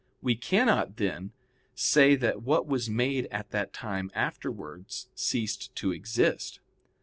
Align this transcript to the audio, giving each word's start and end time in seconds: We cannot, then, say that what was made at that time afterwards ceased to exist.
We 0.19 0.33
cannot, 0.33 0.97
then, 0.97 1.31
say 1.75 2.15
that 2.15 2.41
what 2.41 2.65
was 2.65 2.89
made 2.89 3.27
at 3.27 3.51
that 3.51 3.71
time 3.71 4.09
afterwards 4.15 5.09
ceased 5.13 5.75
to 5.75 5.91
exist. 5.91 6.59